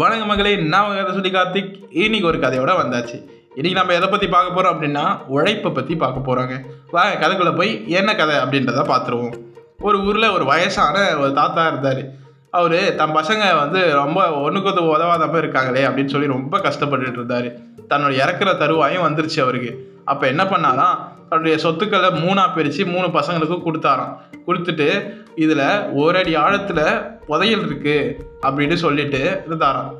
[0.00, 1.70] வணக்க மகளே நான் கதை சொல்லி கார்த்திக்.
[2.02, 3.18] இன்னைக்கு ஒரு கதையோட வந்தாச்சு.
[3.54, 6.54] இன்னைக்கு நம்ம எதை பற்றி பார்க்க போகிறோம் அப்படின்னா உழைப்பை பற்றி பார்க்க போகிறாங்க
[6.90, 9.32] வாங்க கதைக்குள்ளே போய் என்ன கதை அப்படின்றத பார்த்துருவோம்.
[9.80, 12.02] ஒரு ஊரில் ஒரு வயசான ஒரு தாத்தா இருந்தார்.
[12.50, 17.48] அவர் தன் பசங்க வந்து ரொம்ப ஒன்றுக்கு ஒன்று உதவாதப்ப இருக்காங்களே அப்படின்னு சொல்லி ரொம்ப கஷ்டப்பட்டுட்டு இருந்தார்.
[17.90, 19.72] தன்னோட இறக்குற தருவாயும் வந்துருச்சு அவருக்கு.
[20.04, 20.96] அப்போ என்ன பண்ணாலாம்
[21.28, 24.16] அவருடைய சொத்துக்களை மூணாக பிரித்து மூணு பசங்களுக்கும் கொடுத்தாராம்.
[24.46, 24.88] கொடுத்துட்டு
[25.34, 26.84] இதில் ஒரு அடி ஆழத்தில்
[27.26, 28.12] புதையல் இருக்குது
[28.46, 29.92] அப்படின்னு சொல்லிட்டு இருந்தாராம்.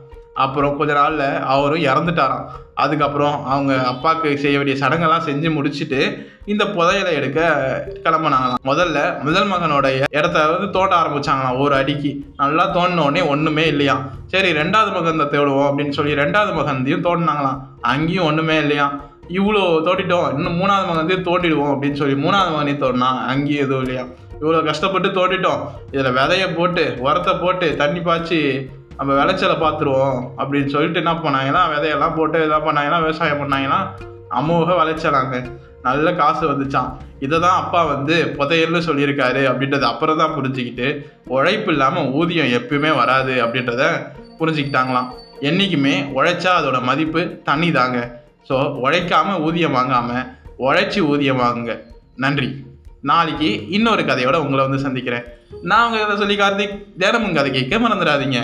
[0.44, 2.46] அப்புறம் கொஞ்ச நாளில் அவரும் இறந்துட்டாராம்.
[2.74, 6.00] அதுக்கப்புறம் அவங்க அப்பாவுக்கு செய்ய வேண்டிய சடங்கெல்லாம் செஞ்சு முடிச்சுட்டு
[6.44, 7.40] இந்த புதையலை எடுக்க
[8.04, 8.62] கிளம்புனாங்களாம்.
[8.64, 12.12] முதல்ல முதல் மகனோட இடத்த வந்து தோண்ட ஆரம்பிச்சாங்களாம் ஒரு அடிக்கு.
[12.36, 13.96] நல்லா தோண்டினோடனே ஒன்றுமே இல்லையா
[14.26, 17.60] சரி ரெண்டாவது மகன் தேடுவோம் அப்படின்னு சொல்லி ரெண்டாவது மகன்தையும் தோண்டினாங்களாம்.
[17.80, 18.94] அங்கேயும் ஒன்றுமே இல்லையாம்.
[19.28, 24.04] இவ்வளோ தோட்டிட்டோம் இன்னும் மூணாவது மகனத்தையும் தோட்டிடுவோம் அப்படின்னு சொல்லி மூணாவது மகனே தோண்டினா அங்கேயும் எதுவும் இல்லையா?
[24.40, 25.60] இவ்வளோ கஷ்டப்பட்டு தோட்டிட்டோம்.
[25.90, 32.14] இதில் விதைய போட்டு உரத்தை போட்டு தண்ணி பாய்ச்சி நம்ம விளைச்சலை பார்த்துருவோம் அப்படின்னு சொல்லிட்டு என்ன பண்ணாங்கன்னா விதையெல்லாம்
[32.14, 33.80] போட்டு இதெல்லாம் பண்ணாங்கன்னா விவசாயம் பண்ணாங்கன்னா
[34.30, 35.50] அமோக விளைச்சலாங்க
[35.82, 42.10] நல்ல காசு வந்துச்சான் இதை தான் அப்பா வந்து புதையல்னு சொல்லியிருக்காரு அப்படின்றத அப்புறம் தான் புரிஞ்சுக்கிட்டு உழைப்பு இல்லாமல்
[42.10, 43.84] ஊதியம் எப்பயுமே வராது அப்படின்றத
[44.40, 45.10] புரிஞ்சுக்கிட்டாங்களாம்.
[45.40, 50.26] என்றைக்குமே உழைச்சா அதோட மதிப்பு தண்ணி தாங்க ஸோ உழைக்காமல் ஊதியம் வாங்காமல்
[50.58, 51.72] உழைச்சி ஊதியம் வாங்குங்க.
[52.16, 52.64] நன்றி.
[53.02, 55.24] நாளைக்கு இன்னொரு கதையோட உங்களை வந்து சந்திக்கிறேன்.
[55.62, 58.40] நான் உங்கள் கதை சொல்லி கார்த்திக் தினமும் கதை கேட்க மறந்துடாதீங்க.